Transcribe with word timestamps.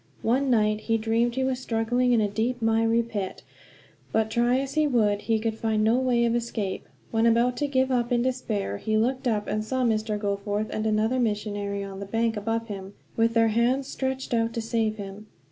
One 0.23 0.49
night 0.49 0.79
he 0.79 0.97
dreamed 0.97 1.35
he 1.35 1.43
was 1.43 1.59
struggling 1.59 2.11
in 2.11 2.21
a 2.21 2.27
deep, 2.27 2.59
miry 2.59 3.03
pit; 3.03 3.43
but 4.11 4.31
try 4.31 4.57
as 4.57 4.73
he 4.73 4.87
would 4.87 5.21
he 5.21 5.37
could 5.37 5.53
find 5.55 5.83
no 5.83 5.99
way 5.99 6.25
of 6.25 6.33
escape. 6.33 6.87
When 7.11 7.27
about 7.27 7.55
to 7.57 7.67
give 7.67 7.91
up 7.91 8.11
in 8.11 8.23
despair, 8.23 8.77
he 8.77 8.97
looked 8.97 9.27
up 9.27 9.45
and 9.45 9.63
saw 9.63 9.83
Mr. 9.83 10.17
Goforth 10.17 10.71
and 10.71 10.87
another 10.87 11.19
missionary 11.19 11.83
on 11.83 11.99
the 11.99 12.07
bank 12.07 12.35
above 12.35 12.65
him, 12.65 12.95
with 13.15 13.35
their 13.35 13.49
hands 13.49 13.85
stretched 13.89 14.33
out 14.33 14.53
to 14.55 14.59
save 14.61 14.97
him. 14.97 15.27